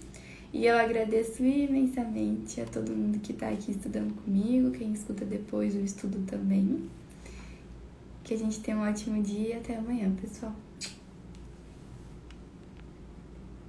E 0.53 0.66
eu 0.66 0.77
agradeço 0.77 1.42
imensamente 1.42 2.61
a 2.61 2.66
todo 2.66 2.94
mundo 2.94 3.18
que 3.20 3.33
está 3.33 3.48
aqui 3.48 3.70
estudando 3.70 4.12
comigo, 4.22 4.70
quem 4.72 4.92
escuta 4.92 5.24
depois 5.24 5.74
o 5.74 5.81
estudo 5.81 6.22
também. 6.27 6.83
Que 8.22 8.35
a 8.35 8.37
gente 8.37 8.61
tenha 8.61 8.77
um 8.77 8.83
ótimo 8.83 9.22
dia 9.22 9.48
e 9.48 9.53
até 9.55 9.77
amanhã, 9.77 10.14
pessoal. 10.20 10.55